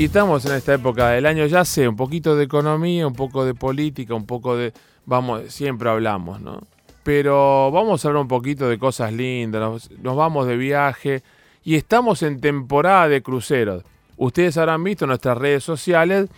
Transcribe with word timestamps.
Y 0.00 0.04
estamos 0.04 0.46
en 0.46 0.52
esta 0.52 0.72
época 0.72 1.10
del 1.10 1.26
año, 1.26 1.44
ya 1.44 1.62
sé, 1.62 1.86
un 1.86 1.94
poquito 1.94 2.34
de 2.34 2.44
economía, 2.44 3.06
un 3.06 3.12
poco 3.12 3.44
de 3.44 3.52
política, 3.52 4.14
un 4.14 4.24
poco 4.24 4.56
de... 4.56 4.72
Vamos, 5.04 5.52
siempre 5.52 5.90
hablamos, 5.90 6.40
¿no? 6.40 6.62
Pero 7.02 7.70
vamos 7.70 8.02
a 8.02 8.08
hablar 8.08 8.22
un 8.22 8.28
poquito 8.28 8.66
de 8.66 8.78
cosas 8.78 9.12
lindas, 9.12 9.90
nos, 10.00 10.16
vamos 10.16 10.46
de 10.46 10.56
viaje 10.56 11.22
y 11.64 11.74
estamos 11.74 12.22
en 12.22 12.40
temporada 12.40 13.10
de 13.10 13.20
cruceros. 13.20 13.84
Ustedes 14.16 14.56
habrán 14.56 14.82
visto 14.82 15.04
en 15.04 15.10
nuestras 15.10 15.36
redes 15.36 15.64
sociales 15.64 16.30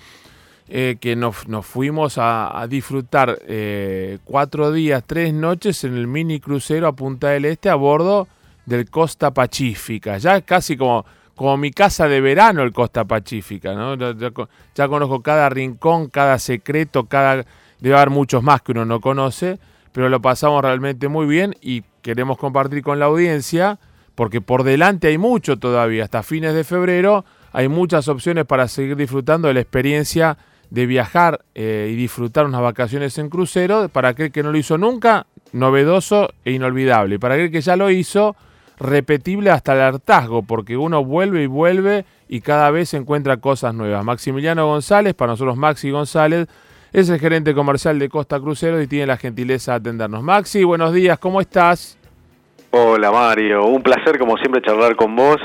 eh, 0.66 0.96
que 1.00 1.14
nos, 1.14 1.36
fuimos 1.64 2.14
a, 2.16 2.66
disfrutar 2.68 3.38
eh, 3.46 4.18
cuatro 4.24 4.72
días, 4.72 5.04
tres 5.06 5.32
noches 5.32 5.84
en 5.84 5.96
el 5.96 6.08
mini 6.08 6.40
crucero 6.40 6.88
a 6.88 6.96
Punta 6.96 7.28
del 7.28 7.44
Este 7.44 7.70
a 7.70 7.76
bordo 7.76 8.26
del 8.66 8.90
Costa 8.90 9.30
Pacífica. 9.30 10.18
Ya 10.18 10.40
casi 10.40 10.76
como 10.76 11.06
como 11.34 11.56
mi 11.56 11.70
casa 11.70 12.08
de 12.08 12.20
verano 12.20 12.62
el 12.62 12.72
Costa 12.72 13.04
Pacífica, 13.04 13.74
¿no? 13.74 13.94
Ya, 13.94 14.88
conozco 14.88 15.22
cada 15.22 15.48
rincón, 15.48 16.08
cada 16.08 16.38
secreto, 16.38 17.06
cada 17.06 17.44
debe 17.80 17.96
haber 17.96 18.10
muchos 18.10 18.42
más 18.42 18.62
que 18.62 18.72
uno 18.72 18.84
no 18.84 19.00
conoce, 19.00 19.58
pero 19.92 20.08
lo 20.08 20.20
pasamos 20.22 20.62
realmente 20.62 21.08
muy 21.08 21.26
bien 21.26 21.54
y 21.60 21.82
queremos 22.02 22.38
compartir 22.38 22.82
con 22.82 22.98
la 22.98 23.06
audiencia 23.06 23.78
porque 24.14 24.40
por 24.40 24.62
delante 24.62 25.08
hay 25.08 25.18
mucho 25.18 25.58
todavía, 25.58 26.04
hasta 26.04 26.22
fines 26.22 26.54
de 26.54 26.64
febrero 26.64 27.24
hay 27.52 27.68
muchas 27.68 28.08
opciones 28.08 28.44
para 28.46 28.68
seguir 28.68 28.96
disfrutando 28.96 29.48
de 29.48 29.54
la 29.54 29.60
experiencia 29.60 30.38
de 30.70 30.86
viajar 30.86 31.44
eh, 31.54 31.90
y 31.92 31.96
disfrutar 31.96 32.46
unas 32.46 32.62
vacaciones 32.62 33.18
en 33.18 33.28
crucero, 33.28 33.90
para 33.90 34.08
aquel 34.08 34.32
que 34.32 34.42
no 34.42 34.50
lo 34.50 34.58
hizo 34.58 34.78
nunca, 34.78 35.26
novedoso 35.52 36.32
e 36.46 36.52
inolvidable, 36.52 37.18
para 37.18 37.34
aquel 37.34 37.50
que 37.50 37.60
ya 37.60 37.76
lo 37.76 37.90
hizo, 37.90 38.36
repetible 38.82 39.50
hasta 39.50 39.72
el 39.74 39.80
hartazgo, 39.80 40.42
porque 40.42 40.76
uno 40.76 41.04
vuelve 41.04 41.42
y 41.42 41.46
vuelve 41.46 42.04
y 42.28 42.40
cada 42.40 42.70
vez 42.70 42.92
encuentra 42.94 43.38
cosas 43.38 43.74
nuevas. 43.74 44.04
Maximiliano 44.04 44.66
González, 44.66 45.14
para 45.14 45.32
nosotros 45.32 45.56
Maxi 45.56 45.90
González, 45.90 46.48
es 46.92 47.08
el 47.08 47.18
gerente 47.18 47.54
comercial 47.54 47.98
de 47.98 48.08
Costa 48.08 48.38
Crucero 48.38 48.80
y 48.82 48.86
tiene 48.86 49.06
la 49.06 49.16
gentileza 49.16 49.72
de 49.72 49.76
atendernos. 49.76 50.22
Maxi, 50.22 50.64
buenos 50.64 50.92
días, 50.92 51.18
¿cómo 51.18 51.40
estás? 51.40 51.98
Hola 52.74 53.10
Mario, 53.10 53.66
un 53.66 53.82
placer 53.82 54.18
como 54.18 54.38
siempre 54.38 54.62
charlar 54.62 54.96
con 54.96 55.14
vos 55.14 55.36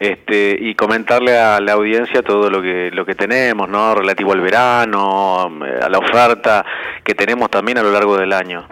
este, 0.00 0.56
y 0.60 0.74
comentarle 0.74 1.38
a 1.38 1.60
la 1.60 1.74
audiencia 1.74 2.22
todo 2.22 2.50
lo 2.50 2.60
que, 2.60 2.90
lo 2.92 3.06
que 3.06 3.14
tenemos, 3.14 3.68
¿no? 3.68 3.94
relativo 3.94 4.32
al 4.32 4.40
verano, 4.40 5.42
a 5.44 5.88
la 5.88 5.98
oferta 5.98 6.64
que 7.04 7.14
tenemos 7.14 7.50
también 7.50 7.78
a 7.78 7.84
lo 7.84 7.92
largo 7.92 8.16
del 8.16 8.32
año. 8.32 8.66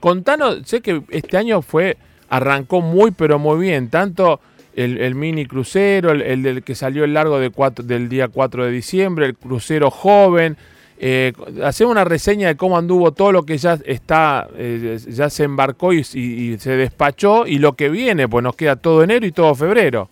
Contanos, 0.00 0.62
sé 0.64 0.80
que 0.80 1.02
este 1.10 1.36
año 1.36 1.60
fue 1.60 1.98
arrancó 2.30 2.80
muy 2.80 3.10
pero 3.10 3.38
muy 3.38 3.60
bien, 3.60 3.90
tanto 3.90 4.40
el, 4.74 5.14
mini 5.14 5.46
crucero, 5.46 6.12
el, 6.12 6.42
del 6.42 6.62
que 6.62 6.74
salió 6.74 7.04
el 7.04 7.12
largo 7.12 7.38
de 7.38 7.50
del 7.82 8.08
día 8.08 8.28
4 8.28 8.64
de 8.64 8.70
diciembre, 8.70 9.26
el 9.26 9.36
crucero 9.36 9.90
joven. 9.90 10.56
Eh, 11.02 11.32
hacemos 11.64 11.92
una 11.92 12.04
reseña 12.04 12.48
de 12.48 12.56
cómo 12.56 12.76
anduvo 12.76 13.12
todo 13.12 13.32
lo 13.32 13.44
que 13.44 13.56
ya 13.56 13.78
está, 13.84 14.46
eh, 14.56 14.98
ya 15.08 15.30
se 15.30 15.44
embarcó 15.44 15.92
y, 15.92 16.04
se 16.04 16.76
despachó 16.76 17.46
y 17.46 17.58
lo 17.58 17.72
que 17.72 17.88
viene, 17.88 18.28
pues 18.28 18.42
nos 18.44 18.54
queda 18.54 18.76
todo 18.76 19.02
enero 19.02 19.26
y 19.26 19.32
todo 19.32 19.54
febrero. 19.54 20.08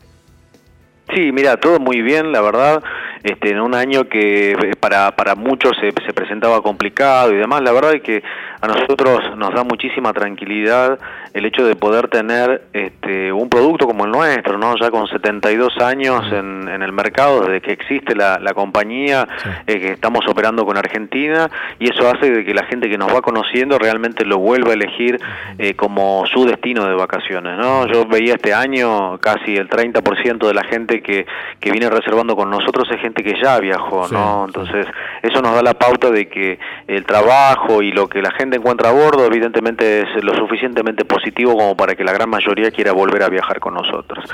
Sí, 1.14 1.30
mira, 1.32 1.56
todo 1.56 1.78
muy 1.78 2.02
bien, 2.02 2.32
la 2.32 2.40
verdad, 2.42 2.82
este, 3.22 3.50
en 3.50 3.60
un 3.60 3.74
año 3.74 4.08
que 4.08 4.52
eh, 4.52 4.56
para, 4.78 5.14
para 5.14 5.34
muchos 5.34 5.72
se 5.80 6.12
presentaba 6.12 6.62
complicado 6.62 7.32
y 7.32 7.36
demás, 7.36 7.62
la 7.62 7.72
verdad 7.72 7.94
es 7.94 8.02
que 8.02 8.22
a 8.60 8.66
nosotros 8.66 9.36
nos 9.36 9.54
da 9.54 9.62
muchísima 9.64 10.12
tranquilidad 10.12 10.98
el 11.32 11.44
hecho 11.46 11.64
de 11.64 11.76
poder 11.76 12.08
tener 12.08 12.62
este, 12.72 13.32
un 13.32 13.48
producto 13.48 13.86
como 13.86 14.04
el 14.04 14.10
nuestro, 14.10 14.58
¿no? 14.58 14.74
Ya 14.80 14.90
con 14.90 15.06
72 15.06 15.78
años 15.78 16.24
en, 16.32 16.68
en 16.68 16.82
el 16.82 16.92
mercado, 16.92 17.42
desde 17.42 17.60
que 17.60 17.72
existe 17.72 18.16
la, 18.16 18.38
la 18.38 18.54
compañía, 18.54 19.28
eh, 19.66 19.78
que 19.78 19.92
estamos 19.92 20.26
operando 20.28 20.66
con 20.66 20.76
Argentina, 20.76 21.50
y 21.78 21.90
eso 21.90 22.08
hace 22.08 22.30
de 22.30 22.44
que 22.44 22.54
la 22.54 22.64
gente 22.64 22.88
que 22.88 22.98
nos 22.98 23.14
va 23.14 23.22
conociendo 23.22 23.78
realmente 23.78 24.24
lo 24.24 24.38
vuelva 24.38 24.70
a 24.70 24.74
elegir 24.74 25.20
eh, 25.58 25.74
como 25.74 26.24
su 26.26 26.44
destino 26.44 26.86
de 26.86 26.94
vacaciones, 26.94 27.56
¿no? 27.58 27.86
Yo 27.86 28.06
veía 28.06 28.34
este 28.34 28.52
año 28.52 29.18
casi 29.18 29.56
el 29.56 29.68
30% 29.68 30.46
de 30.46 30.54
la 30.54 30.64
gente 30.64 31.02
que, 31.02 31.26
que 31.60 31.70
viene 31.70 31.88
reservando 31.90 32.34
con 32.34 32.50
nosotros 32.50 32.88
es 32.90 33.00
gente 33.00 33.22
que 33.22 33.40
ya 33.40 33.58
viajó, 33.60 34.08
¿no? 34.08 34.46
Entonces, 34.46 34.86
eso 35.28 35.40
nos 35.42 35.54
da 35.54 35.62
la 35.62 35.74
pauta 35.74 36.10
de 36.10 36.28
que 36.28 36.58
el 36.86 37.04
trabajo 37.04 37.82
y 37.82 37.92
lo 37.92 38.08
que 38.08 38.20
la 38.20 38.30
gente 38.32 38.56
encuentra 38.56 38.90
a 38.90 38.92
bordo, 38.92 39.26
evidentemente 39.26 40.02
es 40.02 40.24
lo 40.24 40.34
suficientemente 40.34 41.04
positivo 41.04 41.56
como 41.56 41.76
para 41.76 41.94
que 41.94 42.04
la 42.04 42.12
gran 42.12 42.28
mayoría 42.30 42.70
quiera 42.70 42.92
volver 42.92 43.22
a 43.22 43.28
viajar 43.28 43.60
con 43.60 43.74
nosotros. 43.74 44.24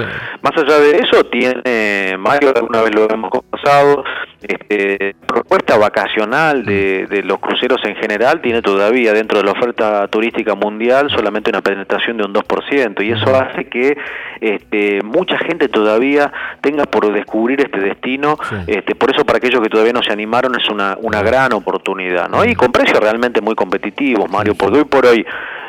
Más 0.43 0.53
allá 0.57 0.79
de 0.79 0.99
eso, 0.99 1.25
tiene, 1.25 2.17
Mario, 2.19 2.53
alguna 2.55 2.83
vez 2.83 2.95
lo 2.95 3.11
hemos 3.11 3.31
conversado, 3.31 4.05
este, 4.47 5.17
propuesta 5.27 5.77
vacacional 5.77 6.65
de, 6.65 7.07
de, 7.07 7.23
los 7.23 7.39
cruceros 7.39 7.81
en 7.85 7.97
general 7.97 8.41
tiene 8.41 8.63
todavía 8.63 9.13
dentro 9.13 9.39
de 9.39 9.45
la 9.45 9.53
oferta 9.53 10.07
turística 10.09 10.55
mundial 10.55 11.11
solamente 11.11 11.51
una 11.51 11.63
penetración 11.63 12.17
de 12.17 12.25
un 12.25 12.35
2%, 12.35 13.05
y 13.05 13.13
eso 13.13 13.35
hace 13.35 13.65
que 13.67 13.97
este, 14.41 15.03
mucha 15.03 15.39
gente 15.39 15.69
todavía 15.69 16.33
tenga 16.61 16.85
por 16.85 17.13
descubrir 17.13 17.61
este 17.61 17.81
destino, 17.81 18.37
este, 18.67 18.95
por 18.95 19.11
eso 19.11 19.25
para 19.25 19.39
aquellos 19.39 19.61
que 19.61 19.69
todavía 19.69 19.93
no 19.93 20.03
se 20.03 20.13
animaron 20.13 20.55
es 20.59 20.69
una, 20.69 20.97
una 21.01 21.23
gran 21.23 21.53
oportunidad, 21.53 22.29
¿no? 22.29 22.45
Y 22.45 22.55
con 22.55 22.73
precios 22.73 23.01
realmente 23.01 23.41
muy 23.41 23.55
competitivos 23.55 24.31
Mario, 24.31 24.55
porque 24.55 24.79
hoy 24.79 24.85
por 24.85 25.07
hoy, 25.07 25.27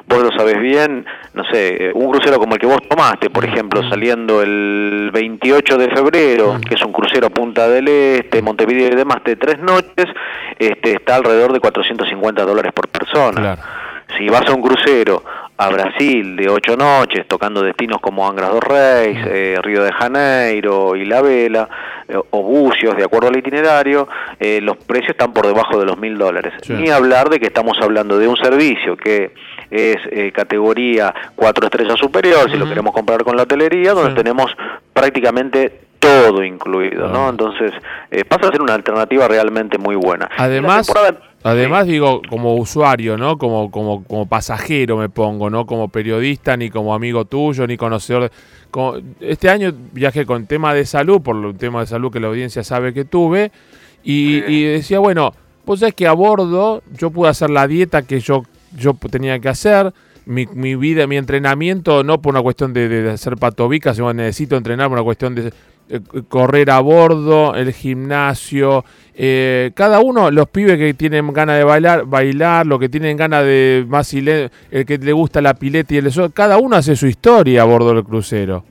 vos 0.07 0.23
lo 0.23 0.31
sabes 0.31 0.59
bien, 0.59 1.05
no 1.33 1.43
sé, 1.45 1.87
eh, 1.87 1.91
un 1.93 2.11
crucero 2.11 2.39
como 2.39 2.55
el 2.55 2.59
que 2.59 2.67
vos 2.67 2.79
tomaste, 2.87 3.29
por 3.29 3.45
ejemplo, 3.45 3.87
saliendo 3.89 4.41
el 4.41 5.09
28 5.11 5.77
de 5.77 5.89
febrero, 5.89 6.57
que 6.67 6.75
es 6.75 6.85
un 6.85 6.91
crucero 6.91 7.29
Punta 7.29 7.67
del 7.67 7.87
Este, 7.87 8.41
Montevideo 8.41 8.93
y 8.93 8.95
demás, 8.95 9.23
de 9.23 9.35
tres 9.35 9.59
noches, 9.59 10.05
este, 10.59 10.93
está 10.93 11.15
alrededor 11.15 11.53
de 11.53 11.59
450 11.59 12.43
dólares 12.43 12.71
por 12.73 12.87
persona. 12.87 13.57
Si 14.17 14.29
vas 14.29 14.47
a 14.47 14.53
un 14.53 14.61
crucero 14.61 15.23
a 15.57 15.69
Brasil 15.69 16.35
de 16.35 16.49
ocho 16.49 16.75
noches, 16.75 17.25
tocando 17.27 17.61
destinos 17.61 18.01
como 18.01 18.27
Angra 18.27 18.49
dos 18.49 18.61
Reis, 18.61 19.17
eh, 19.25 19.57
Río 19.61 19.83
de 19.83 19.93
Janeiro 19.93 20.95
y 20.95 21.05
La 21.05 21.21
Vela, 21.21 21.69
eh, 22.07 22.17
o 22.17 22.43
Bucios, 22.43 22.97
de 22.97 23.05
acuerdo 23.05 23.29
al 23.29 23.37
itinerario, 23.37 24.07
eh, 24.39 24.59
los 24.61 24.75
precios 24.77 25.11
están 25.11 25.31
por 25.31 25.47
debajo 25.47 25.79
de 25.79 25.85
los 25.85 25.97
mil 25.97 26.17
dólares. 26.17 26.53
Ni 26.67 26.89
hablar 26.89 27.29
de 27.29 27.39
que 27.39 27.45
estamos 27.45 27.77
hablando 27.81 28.17
de 28.17 28.27
un 28.27 28.35
servicio 28.35 28.97
que 28.97 29.33
es 29.71 29.97
categoría 30.33 31.13
cuatro 31.35 31.65
estrellas 31.65 31.97
superior, 31.99 32.49
si 32.51 32.57
lo 32.57 32.67
queremos 32.67 32.93
comprar 32.93 33.23
con 33.23 33.35
la 33.35 33.43
hotelería, 33.43 33.93
donde 33.93 34.13
tenemos 34.13 34.51
prácticamente 34.93 35.84
todo 36.05 36.43
incluido, 36.43 37.07
¿no? 37.07 37.29
Entonces 37.29 37.71
pasa 38.27 38.47
a 38.47 38.51
ser 38.51 38.61
una 38.61 38.73
alternativa 38.73 39.27
realmente 39.27 39.77
muy 39.77 39.95
buena. 39.95 40.29
Además, 40.37 40.91
Además, 41.45 41.85
digo, 41.85 42.23
como 42.27 42.55
usuario, 42.55 43.19
¿no? 43.19 43.37
Como, 43.37 43.69
como, 43.69 44.03
como 44.03 44.25
pasajero 44.25 44.97
me 44.97 45.09
pongo, 45.09 45.51
¿no? 45.51 45.67
Como 45.67 45.89
periodista, 45.89 46.57
ni 46.57 46.71
como 46.71 46.95
amigo 46.95 47.25
tuyo, 47.25 47.67
ni 47.67 47.77
conocedor. 47.77 48.31
este 49.19 49.51
año 49.51 49.71
viajé 49.91 50.25
con 50.25 50.47
tema 50.47 50.73
de 50.73 50.87
salud, 50.87 51.21
por 51.21 51.35
el 51.45 51.55
tema 51.55 51.81
de 51.81 51.85
salud 51.85 52.11
que 52.11 52.19
la 52.19 52.29
audiencia 52.29 52.63
sabe 52.63 52.95
que 52.95 53.05
tuve, 53.05 53.51
y, 54.03 54.63
decía, 54.63 54.97
bueno, 54.97 55.35
pues 55.65 55.83
es 55.83 55.93
que 55.93 56.07
a 56.07 56.13
bordo 56.13 56.81
yo 56.97 57.11
pude 57.11 57.29
hacer 57.29 57.51
la 57.51 57.67
dieta 57.67 58.01
que 58.01 58.21
yo, 58.21 58.41
yo 58.75 58.97
tenía 59.11 59.37
que 59.37 59.49
hacer, 59.49 59.93
mi, 60.25 60.47
mi 60.47 60.75
vida, 60.75 61.05
mi 61.05 61.17
entrenamiento, 61.17 62.03
no 62.03 62.23
por 62.23 62.33
una 62.33 62.41
cuestión 62.41 62.73
de, 62.73 62.89
de 62.89 63.11
hacer 63.11 63.37
patobica, 63.37 63.93
sino 63.93 64.11
necesito 64.13 64.57
entrenar 64.57 64.87
por 64.87 64.97
una 64.97 65.03
cuestión 65.03 65.35
de 65.35 65.49
eh, 65.49 65.51
correr 66.27 66.71
a 66.71 66.79
bordo, 66.79 67.55
el 67.55 67.73
gimnasio, 67.73 68.83
eh, 69.13 69.71
cada 69.75 69.99
uno, 69.99 70.31
los 70.31 70.49
pibes 70.49 70.77
que 70.77 70.93
tienen 70.93 71.31
ganas 71.31 71.57
de 71.57 71.63
bailar, 71.63 72.05
bailar, 72.05 72.65
lo 72.65 72.79
que 72.79 72.89
tienen 72.89 73.15
ganas 73.15 73.43
de 73.43 73.85
más 73.87 74.13
el 74.13 74.49
que 74.85 74.97
le 74.97 75.13
gusta 75.13 75.41
la 75.41 75.53
pileta 75.53 75.93
y 75.93 75.97
el 75.97 76.07
eso, 76.07 76.29
cada 76.31 76.57
uno 76.57 76.75
hace 76.75 76.95
su 76.95 77.07
historia 77.07 77.61
a 77.61 77.65
bordo 77.65 77.93
del 77.93 78.03
crucero. 78.03 78.63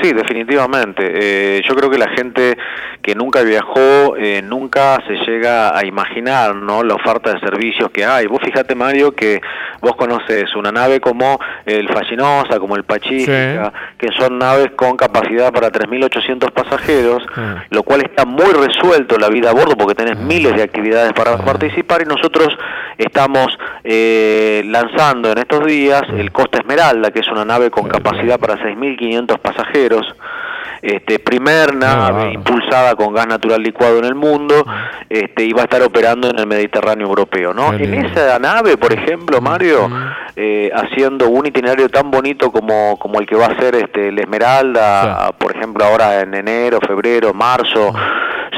Sí, 0.00 0.12
definitivamente. 0.12 1.02
Eh, 1.14 1.62
yo 1.66 1.74
creo 1.74 1.90
que 1.90 1.98
la 1.98 2.10
gente 2.10 2.56
que 3.00 3.14
nunca 3.14 3.42
viajó, 3.42 4.16
eh, 4.16 4.42
nunca 4.42 4.98
se 5.06 5.14
llega 5.30 5.76
a 5.76 5.86
imaginar 5.86 6.54
¿no? 6.54 6.82
la 6.82 6.94
oferta 6.94 7.32
de 7.32 7.40
servicios 7.40 7.90
que 7.90 8.04
hay. 8.04 8.26
Vos 8.26 8.40
fíjate, 8.44 8.74
Mario, 8.74 9.12
que 9.12 9.40
vos 9.80 9.96
conoces 9.96 10.54
una 10.56 10.72
nave 10.72 11.00
como 11.00 11.38
el 11.64 11.88
Fascinosa, 11.88 12.58
como 12.58 12.76
el 12.76 12.84
Pacífica, 12.84 13.72
que 13.98 14.08
son 14.18 14.38
naves 14.38 14.72
con 14.76 14.96
capacidad 14.96 15.52
para 15.52 15.70
3.800 15.70 16.50
pasajeros, 16.52 17.22
lo 17.70 17.82
cual 17.82 18.02
está 18.02 18.24
muy 18.24 18.52
resuelto 18.52 19.18
la 19.18 19.28
vida 19.28 19.50
a 19.50 19.52
bordo 19.52 19.76
porque 19.76 19.94
tenés 19.94 20.18
miles 20.18 20.54
de 20.54 20.62
actividades 20.62 21.12
para 21.12 21.36
participar 21.38 22.02
y 22.02 22.04
nosotros 22.04 22.48
estamos 22.98 23.58
eh, 23.84 24.62
lanzando 24.66 25.30
en 25.30 25.38
estos 25.38 25.64
días 25.66 26.02
el 26.16 26.32
Costa 26.32 26.58
Esmeralda, 26.58 27.10
que 27.10 27.20
es 27.20 27.28
una 27.28 27.44
nave 27.44 27.70
con 27.70 27.88
capacidad 27.88 28.38
para 28.38 28.56
6.500 28.56 29.38
pasajeros 29.38 30.06
este, 30.82 31.18
primer 31.18 31.74
nave 31.74 32.32
impulsada 32.32 32.94
con 32.94 33.14
gas 33.14 33.26
natural 33.26 33.62
licuado 33.62 33.98
en 33.98 34.04
el 34.04 34.14
mundo 34.14 34.64
este, 35.08 35.44
y 35.44 35.52
va 35.52 35.62
a 35.62 35.64
estar 35.64 35.82
operando 35.82 36.30
en 36.30 36.38
el 36.38 36.46
Mediterráneo 36.46 37.06
europeo. 37.06 37.52
¿no? 37.52 37.72
En 37.72 37.94
esa 37.94 38.38
nave, 38.38 38.76
por 38.76 38.92
ejemplo, 38.92 39.40
Mario, 39.40 39.88
eh, 40.36 40.70
haciendo 40.74 41.28
un 41.28 41.46
itinerario 41.46 41.88
tan 41.88 42.10
bonito 42.10 42.50
como, 42.50 42.98
como 42.98 43.20
el 43.20 43.26
que 43.26 43.36
va 43.36 43.46
a 43.46 43.58
ser 43.58 43.74
este, 43.74 44.08
el 44.08 44.18
Esmeralda, 44.18 45.32
por 45.38 45.56
ejemplo, 45.56 45.84
ahora 45.84 46.20
en 46.20 46.34
enero, 46.34 46.78
febrero, 46.86 47.32
marzo, 47.32 47.92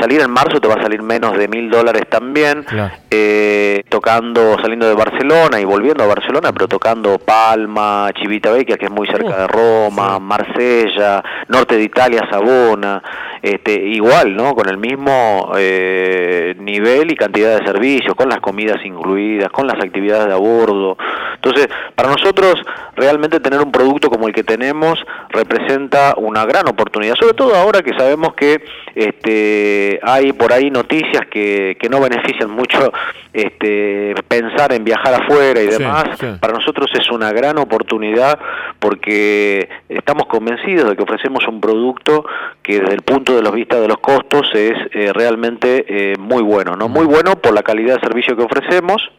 salir 0.00 0.20
en 0.20 0.30
marzo 0.30 0.60
te 0.60 0.68
va 0.68 0.74
a 0.74 0.82
salir 0.82 1.02
menos 1.02 1.36
de 1.36 1.48
mil 1.48 1.70
dólares 1.70 2.02
también, 2.08 2.64
eh, 3.10 3.82
tocando, 3.88 4.56
saliendo 4.60 4.86
de 4.86 4.94
Barcelona 4.94 5.60
y 5.60 5.64
volviendo 5.64 6.04
a 6.04 6.06
Barcelona, 6.06 6.52
pero 6.52 6.68
tocando 6.68 7.18
Palma, 7.18 8.10
Civitavecchia, 8.20 8.76
que 8.76 8.86
es 8.86 8.90
muy 8.90 9.06
cerca 9.06 9.36
de 9.36 9.46
Roma, 9.46 10.18
Marsella, 10.18 11.22
norte 11.48 11.76
de 11.76 11.82
Italia, 11.82 12.26
Sabona, 12.30 13.02
este, 13.42 13.74
igual, 13.74 14.36
¿no? 14.36 14.54
Con 14.54 14.68
el 14.68 14.78
mismo 14.78 15.52
eh, 15.56 16.54
nivel 16.58 17.12
y 17.12 17.16
cantidad 17.16 17.58
de 17.58 17.66
servicios, 17.66 18.14
con 18.14 18.28
las 18.28 18.40
comidas 18.40 18.84
incluidas, 18.84 19.50
con 19.50 19.66
las 19.66 19.82
actividades 19.82 20.26
de 20.26 20.32
a 20.32 20.36
bordo. 20.36 20.96
Entonces, 21.34 21.68
para 21.94 22.10
nosotros, 22.10 22.60
realmente 22.96 23.40
tener 23.40 23.60
un 23.60 23.70
producto 23.70 24.10
como 24.10 24.26
el 24.26 24.34
que 24.34 24.42
tenemos 24.42 24.98
representa 25.30 26.14
una 26.16 26.44
gran 26.44 26.68
oportunidad, 26.68 27.14
sobre 27.14 27.34
todo 27.34 27.54
ahora 27.54 27.82
que 27.82 27.96
sabemos 27.96 28.34
que 28.34 28.62
este, 28.94 29.87
hay 30.02 30.32
por 30.32 30.52
ahí 30.52 30.70
noticias 30.70 31.26
que, 31.30 31.76
que 31.80 31.88
no 31.88 32.00
benefician 32.00 32.50
mucho 32.50 32.92
este, 33.32 34.14
pensar 34.28 34.72
en 34.72 34.84
viajar 34.84 35.22
afuera 35.22 35.60
y 35.60 35.66
demás. 35.66 36.18
Para 36.40 36.52
nosotros 36.52 36.90
es 36.94 37.10
una 37.10 37.32
gran 37.32 37.58
oportunidad 37.58 38.38
porque 38.78 39.68
estamos 39.88 40.26
convencidos 40.26 40.90
de 40.90 40.96
que 40.96 41.02
ofrecemos 41.02 41.46
un 41.48 41.60
producto 41.60 42.24
que 42.62 42.80
desde 42.80 42.94
el 42.94 43.02
punto 43.02 43.34
de 43.34 43.42
vista 43.50 43.80
de 43.80 43.88
los 43.88 43.98
costos 43.98 44.48
es 44.54 44.74
eh, 44.92 45.12
realmente 45.12 45.84
eh, 45.88 46.16
muy 46.18 46.42
bueno, 46.42 46.76
¿no? 46.76 46.88
Muy 46.88 47.06
bueno 47.06 47.36
por 47.36 47.54
la 47.54 47.62
calidad 47.62 47.96
de 47.96 48.00
servicio 48.00 48.36
que 48.36 48.42
ofrecemos, 48.42 49.10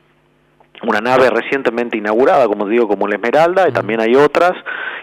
una 0.83 1.01
nave 1.01 1.29
recientemente 1.29 1.97
inaugurada, 1.97 2.47
como 2.47 2.65
digo, 2.67 2.87
como 2.87 3.07
la 3.07 3.15
Esmeralda, 3.15 3.67
y 3.67 3.71
también 3.71 3.99
hay 3.99 4.15
otras, 4.15 4.53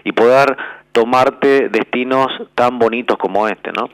y 0.04 0.12
poder 0.12 0.56
tomarte 0.96 1.68
destinos 1.68 2.28
tan 2.54 2.78
bonitos 2.78 3.18
como 3.18 3.46
este, 3.48 3.70
¿no? 3.70 3.90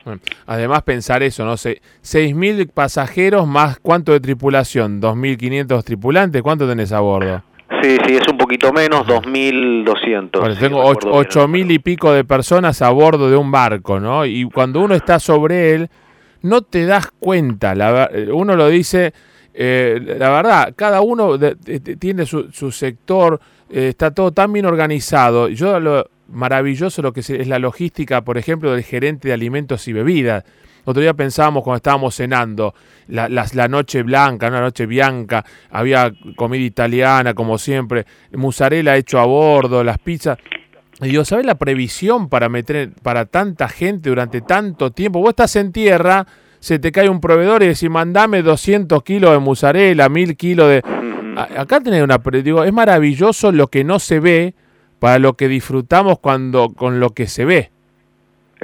Además 0.46 0.82
pensar 0.82 1.20
eso, 1.24 1.44
¿no? 1.44 1.56
sé, 1.56 1.82
6.000 2.04 2.70
pasajeros 2.72 3.44
más 3.44 3.80
cuánto 3.80 4.12
de 4.12 4.20
tripulación, 4.20 5.02
2.500 5.02 5.82
tripulantes, 5.82 6.42
¿cuánto 6.42 6.68
tenés 6.68 6.92
a 6.92 7.00
bordo? 7.00 7.42
Sí, 7.82 7.96
sí, 8.06 8.14
es 8.14 8.28
un 8.30 8.38
poquito 8.38 8.72
menos, 8.72 9.04
2.200. 9.08 10.38
Bueno, 10.38 10.56
tengo 10.56 10.80
8.000 10.84 11.72
y 11.72 11.80
pico 11.80 12.12
de 12.12 12.22
personas 12.22 12.80
a 12.82 12.90
bordo 12.90 13.28
de 13.28 13.36
un 13.36 13.50
barco, 13.50 13.98
¿no? 13.98 14.24
Y 14.24 14.44
cuando 14.44 14.78
uno 14.78 14.94
está 14.94 15.18
sobre 15.18 15.74
él, 15.74 15.90
no 16.42 16.62
te 16.62 16.86
das 16.86 17.10
cuenta, 17.18 17.74
la, 17.74 18.08
uno 18.32 18.54
lo 18.54 18.68
dice, 18.68 19.12
eh, 19.52 20.00
la 20.20 20.30
verdad, 20.30 20.72
cada 20.76 21.00
uno 21.00 21.36
tiene 21.98 22.26
su, 22.26 22.52
su 22.52 22.70
sector, 22.70 23.40
eh, 23.68 23.88
está 23.88 24.12
todo 24.12 24.30
tan 24.30 24.52
bien 24.52 24.66
organizado. 24.66 25.48
Yo 25.48 25.80
lo 25.80 26.06
maravilloso 26.32 27.02
lo 27.02 27.12
que 27.12 27.20
es 27.20 27.46
la 27.46 27.58
logística, 27.58 28.22
por 28.22 28.38
ejemplo, 28.38 28.72
del 28.72 28.82
gerente 28.82 29.28
de 29.28 29.34
alimentos 29.34 29.86
y 29.88 29.92
bebidas 29.92 30.44
otro 30.84 31.00
día 31.00 31.14
pensábamos 31.14 31.62
cuando 31.62 31.76
estábamos 31.76 32.16
cenando, 32.16 32.74
la, 33.08 33.28
la, 33.28 33.68
noche 33.68 34.02
blanca, 34.02 34.48
una 34.48 34.60
noche 34.60 34.86
bianca, 34.86 35.44
había 35.70 36.12
comida 36.34 36.64
italiana 36.64 37.34
como 37.34 37.56
siempre, 37.58 38.04
mozzarella 38.32 38.96
hecho 38.96 39.20
a 39.20 39.24
bordo, 39.24 39.84
las 39.84 39.98
pizzas. 39.98 40.38
Y 41.00 41.08
digo, 41.08 41.24
¿sabes 41.24 41.46
la 41.46 41.54
previsión 41.54 42.28
para 42.28 42.48
meter 42.48 42.90
para 43.02 43.26
tanta 43.26 43.68
gente 43.68 44.08
durante 44.08 44.40
tanto 44.40 44.90
tiempo? 44.90 45.20
Vos 45.20 45.30
estás 45.30 45.54
en 45.56 45.72
tierra, 45.72 46.26
se 46.58 46.78
te 46.78 46.90
cae 46.90 47.08
un 47.08 47.20
proveedor 47.20 47.62
y 47.62 47.68
decís, 47.68 47.88
mandame 47.88 48.42
200 48.42 49.02
kilos 49.04 49.32
de 49.32 49.38
mozzarella, 49.38 50.08
1000 50.08 50.36
kilos 50.36 50.68
de... 50.68 50.82
Acá 51.36 51.80
tenés 51.80 52.02
una... 52.02 52.18
Digo, 52.42 52.64
es 52.64 52.72
maravilloso 52.72 53.52
lo 53.52 53.68
que 53.68 53.84
no 53.84 53.98
se 53.98 54.20
ve 54.20 54.54
para 55.02 55.18
lo 55.18 55.34
que 55.34 55.48
disfrutamos 55.48 56.20
cuando 56.20 56.74
con 56.74 57.00
lo 57.00 57.10
que 57.10 57.26
se 57.26 57.44
ve. 57.44 57.71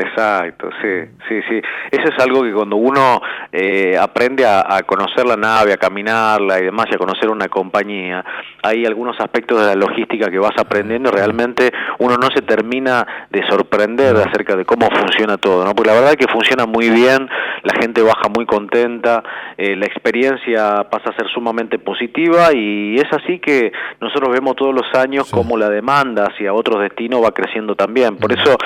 Exacto, 0.00 0.70
sí, 0.80 1.10
sí, 1.28 1.40
sí. 1.48 1.60
Eso 1.90 2.08
es 2.08 2.22
algo 2.22 2.44
que 2.44 2.52
cuando 2.52 2.76
uno 2.76 3.20
eh, 3.50 3.98
aprende 3.98 4.46
a, 4.46 4.80
conocer 4.86 5.26
la 5.26 5.36
nave, 5.36 5.72
a 5.72 5.76
caminarla 5.76 6.60
y 6.60 6.66
demás, 6.66 6.86
y 6.88 6.94
a 6.94 6.98
conocer 6.98 7.28
una 7.28 7.48
compañía, 7.48 8.24
hay 8.62 8.86
algunos 8.86 9.18
aspectos 9.18 9.60
de 9.60 9.66
la 9.66 9.74
logística 9.74 10.30
que 10.30 10.38
vas 10.38 10.56
aprendiendo. 10.56 11.10
Realmente 11.10 11.72
uno 11.98 12.16
no 12.16 12.28
se 12.32 12.42
termina 12.42 13.26
de 13.30 13.44
sorprender 13.48 14.14
acerca 14.16 14.54
de 14.54 14.64
cómo 14.64 14.88
funciona 14.88 15.36
todo, 15.36 15.64
¿no? 15.64 15.74
Porque 15.74 15.90
la 15.90 15.96
verdad 15.96 16.12
es 16.12 16.16
que 16.16 16.32
funciona 16.32 16.64
muy 16.64 16.90
bien, 16.90 17.28
la 17.64 17.74
gente 17.80 18.00
baja 18.00 18.28
muy 18.28 18.46
contenta, 18.46 19.24
eh, 19.56 19.74
la 19.74 19.86
experiencia 19.86 20.88
pasa 20.90 21.10
a 21.10 21.16
ser 21.16 21.26
sumamente 21.28 21.80
positiva 21.80 22.52
y 22.54 22.94
es 22.96 23.12
así 23.12 23.40
que 23.40 23.72
nosotros 24.00 24.30
vemos 24.32 24.54
todos 24.54 24.72
los 24.72 24.86
años 24.94 25.28
cómo 25.28 25.56
la 25.56 25.68
demanda 25.68 26.26
hacia 26.26 26.52
otros 26.52 26.80
destinos 26.82 27.24
va 27.24 27.32
creciendo 27.32 27.74
también. 27.74 28.16
Por 28.16 28.32
eso, 28.32 28.56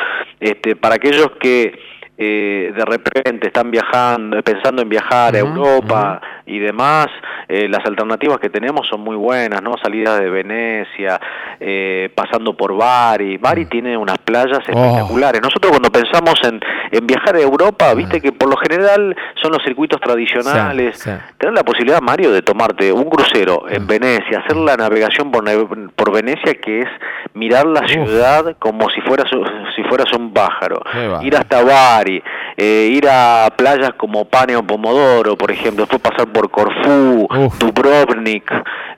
este, 0.42 0.76
para 0.76 0.96
aquellos 0.96 1.30
que 1.40 1.78
eh, 2.18 2.72
de 2.76 2.84
repente 2.84 3.46
están 3.46 3.70
viajando, 3.70 4.42
pensando 4.42 4.82
en 4.82 4.88
viajar 4.88 5.34
a 5.34 5.38
Europa 5.38 6.20
y 6.46 6.58
demás, 6.58 7.06
eh, 7.48 7.68
las 7.68 7.84
alternativas 7.86 8.38
que 8.38 8.50
tenemos 8.50 8.86
son 8.86 9.00
muy 9.00 9.16
buenas, 9.16 9.62
¿no? 9.62 9.72
Salidas 9.82 10.20
de 10.20 10.28
Venecia, 10.28 11.18
eh, 11.58 12.10
pasando 12.14 12.54
por 12.56 12.76
Bari. 12.76 13.38
Bari 13.38 13.64
tiene 13.64 13.96
unas 13.96 14.18
playas 14.18 14.58
oh. 14.58 14.70
espectaculares. 14.70 15.40
Nosotros 15.42 15.70
cuando 15.70 15.90
pensamos 15.90 16.34
en, 16.44 16.60
en 16.90 17.06
viajar 17.06 17.34
a 17.36 17.40
Europa, 17.40 17.94
viste 17.94 18.20
que 18.20 18.30
por 18.30 18.50
lo 18.50 18.56
general 18.56 19.16
son 19.40 19.52
los 19.52 19.64
circuitos 19.64 20.00
tradicionales. 20.00 21.02
Tener 21.38 21.54
la 21.54 21.64
posibilidad, 21.64 22.00
Mario, 22.00 22.30
de 22.30 22.42
tomarte 22.42 22.92
un 22.92 23.04
crucero 23.04 23.64
en 23.68 23.86
Venecia, 23.86 24.40
hacer 24.40 24.56
la 24.58 24.76
navegación 24.76 25.30
por, 25.30 25.44
por 25.94 26.12
Venecia, 26.12 26.54
que 26.54 26.82
es 26.82 26.88
mirar 27.34 27.66
la 27.66 27.88
ciudad 27.88 28.56
como 28.58 28.90
si 28.90 29.00
fueras, 29.00 29.26
si 29.74 29.82
fueras 29.84 30.12
un 30.12 30.32
pájaro. 30.32 30.80
Ir 31.22 31.36
hasta 31.36 31.62
Bari, 31.62 32.22
eh, 32.56 32.88
ir 32.92 33.08
a 33.08 33.48
playas 33.56 33.92
como 33.96 34.24
Pane 34.24 34.56
o 34.56 34.62
Pomodoro, 34.62 35.36
por 35.36 35.50
ejemplo, 35.50 35.84
después 35.84 36.00
pasar 36.00 36.32
por 36.32 36.50
Corfú, 36.50 37.28
Dubrovnik. 37.58 38.44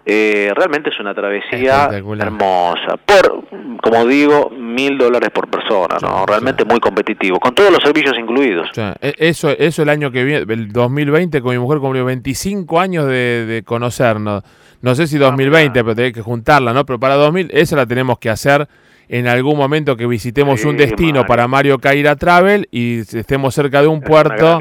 Eh, 0.07 0.53
realmente 0.55 0.91
es 0.91 1.01
una 1.01 1.15
travesía 1.15 1.89
hermosa. 1.93 2.99
Por, 3.05 3.45
como 3.83 4.05
digo, 4.07 4.51
mil 4.51 4.99
dólares 4.99 5.31
por 5.31 5.49
persona, 5.49 5.97
¿no? 6.03 6.27
Realmente 6.27 6.65
muy 6.65 6.79
competitivo, 6.79 7.41
con 7.41 7.55
todos 7.55 7.71
los 7.71 7.83
servicios 7.83 8.15
incluidos. 8.19 8.69
E, 9.01 9.15
eso, 9.19 9.51
eso 9.51 9.83
el 9.83 9.89
año 9.89 10.11
que 10.11 10.25
viene, 10.25 10.53
el 10.53 10.73
2020, 10.73 11.41
con 11.41 11.53
mi 11.53 11.59
mujer 11.59 11.79
cumplió 11.79 12.05
25 12.05 12.81
años 12.81 13.07
de, 13.07 13.47
de 13.47 13.63
conocernos. 13.63 14.43
No 14.83 14.95
sé 14.95 15.07
si 15.07 15.17
2020, 15.17 15.83
pero 15.83 15.95
tenés 15.95 16.13
que 16.13 16.21
juntarla, 16.21 16.75
¿no? 16.75 16.85
Pero 16.85 17.01
para 17.01 17.15
2000, 17.15 17.49
esa 17.53 17.77
la 17.77 17.87
tenemos 17.87 18.19
que 18.19 18.29
hacer 18.29 18.69
en 19.09 19.27
algún 19.27 19.57
momento 19.57 19.97
que 19.97 20.07
visitemos 20.07 20.65
un 20.65 20.77
destino 20.77 21.27
para 21.27 21.49
Mario 21.49 21.79
Caira 21.79 22.17
Travel 22.17 22.69
y 22.71 23.01
estemos 23.01 23.55
cerca 23.55 23.81
de 23.83 23.89
un 23.89 24.01
puerto. 24.01 24.61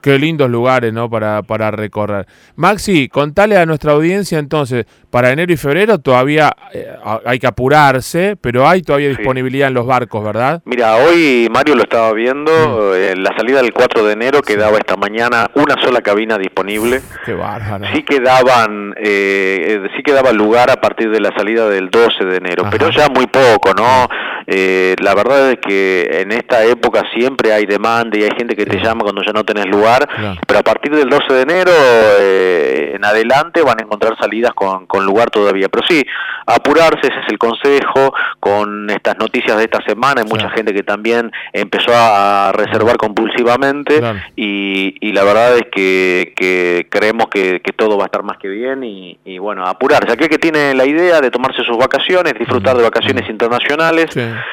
Qué 0.00 0.18
lindos 0.18 0.50
lugares, 0.50 0.92
¿no? 0.92 1.08
Para, 1.08 1.42
para 1.42 1.70
recorrer. 1.70 2.26
Maxi, 2.56 3.08
contale 3.08 3.56
a 3.56 3.66
nuestra 3.66 3.92
audiencia 3.92 4.38
entonces, 4.38 4.86
para 5.12 5.30
enero 5.30 5.52
y 5.52 5.58
febrero 5.58 5.98
todavía 5.98 6.56
eh, 6.72 6.88
hay 7.26 7.38
que 7.38 7.46
apurarse, 7.46 8.34
pero 8.40 8.66
hay 8.66 8.80
todavía 8.80 9.10
disponibilidad 9.10 9.68
en 9.68 9.74
los 9.74 9.86
barcos, 9.86 10.24
¿verdad? 10.24 10.62
Mira, 10.64 10.96
hoy 10.96 11.48
Mario 11.52 11.74
lo 11.74 11.82
estaba 11.82 12.10
viendo, 12.14 12.50
mm. 12.50 12.94
eh, 12.94 13.14
la 13.18 13.36
salida 13.36 13.60
del 13.60 13.74
4 13.74 14.06
de 14.06 14.12
enero 14.14 14.40
quedaba 14.40 14.78
esta 14.78 14.96
mañana 14.96 15.50
una 15.54 15.74
sola 15.82 16.00
cabina 16.00 16.38
disponible. 16.38 17.02
Qué 17.26 17.34
bárbaro. 17.34 17.84
Sí 17.92 18.04
quedaban, 18.04 18.94
eh, 18.96 19.86
sí 19.94 20.02
quedaba 20.02 20.32
lugar 20.32 20.70
a 20.70 20.76
partir 20.76 21.10
de 21.10 21.20
la 21.20 21.30
salida 21.36 21.68
del 21.68 21.90
12 21.90 22.24
de 22.24 22.36
enero, 22.38 22.64
pero 22.70 22.88
ya 22.88 23.10
muy 23.10 23.26
poco, 23.26 23.74
¿no? 23.74 24.08
Eh, 24.46 24.96
la 25.00 25.14
verdad 25.14 25.52
es 25.52 25.58
que 25.58 26.20
en 26.20 26.32
esta 26.32 26.64
época 26.64 27.04
siempre 27.14 27.52
hay 27.52 27.66
demanda 27.66 28.18
y 28.18 28.24
hay 28.24 28.30
gente 28.36 28.56
que 28.56 28.66
te 28.66 28.78
llama 28.78 29.02
cuando 29.02 29.22
ya 29.22 29.32
no 29.32 29.44
tenés 29.44 29.66
lugar, 29.66 30.08
pero 30.46 30.60
a 30.60 30.62
partir 30.62 30.94
del 30.94 31.08
12 31.08 31.32
de 31.32 31.42
enero 31.42 31.72
eh, 32.20 32.92
en 32.94 33.04
adelante 33.04 33.62
van 33.62 33.80
a 33.80 33.82
encontrar 33.82 34.16
salidas 34.18 34.52
con, 34.54 34.86
con 34.86 35.04
lugar 35.04 35.30
todavía. 35.30 35.68
Pero 35.68 35.86
sí, 35.88 36.04
apurarse, 36.46 37.06
ese 37.06 37.20
es 37.20 37.28
el 37.28 37.38
consejo, 37.38 38.12
con 38.40 38.90
estas 38.90 39.18
noticias 39.18 39.56
de 39.56 39.64
esta 39.64 39.82
semana, 39.84 40.22
hay 40.22 40.28
mucha 40.28 40.50
gente 40.50 40.72
que 40.72 40.82
también 40.82 41.30
empezó 41.52 41.92
a 41.94 42.52
reservar 42.52 42.96
compulsivamente 42.96 44.00
y, 44.36 44.96
y, 45.00 45.12
la 45.12 45.24
verdad 45.24 45.56
es 45.56 45.66
que, 45.70 46.32
que 46.36 46.86
creemos 46.90 47.26
que, 47.28 47.60
que, 47.60 47.72
todo 47.72 47.96
va 47.96 48.04
a 48.04 48.06
estar 48.06 48.22
más 48.22 48.38
que 48.38 48.48
bien 48.48 48.84
y, 48.84 49.18
y 49.24 49.38
bueno, 49.38 49.64
apurarse. 49.64 50.12
Aquel 50.12 50.28
que 50.28 50.38
tiene 50.38 50.74
la 50.74 50.86
idea 50.86 51.20
de 51.20 51.30
tomarse 51.30 51.62
sus 51.62 51.76
vacaciones, 51.76 52.34
disfrutar 52.38 52.76
de 52.76 52.82
vacaciones 52.82 53.28
internacionales, 53.28 54.10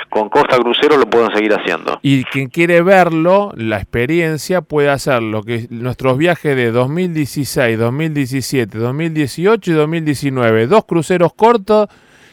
con 0.10 0.30
Costa 0.30 0.58
Crucero 0.58 0.98
lo 0.98 1.10
pueden 1.10 1.34
seguir 1.34 1.54
haciendo. 1.54 2.00
Y 2.02 2.24
quien 2.26 2.50
quiere 2.50 2.82
verlo, 2.82 3.52
la 3.56 3.78
experiencia, 3.78 4.62
puede 4.62 4.90
hacer 4.90 5.22
lo 5.22 5.44
que 5.44 5.68
nuestros 5.70 6.18
viajes 6.18 6.56
de 6.56 6.72
2016, 6.72 7.78
2017, 7.78 8.78
2018 8.78 9.72
y 9.72 9.74
2019. 9.74 10.68
Dos 10.68 10.86
cruceros 10.86 11.34
cortos 11.34 11.88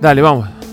Dale, 0.00 0.20
vamos. 0.20 0.63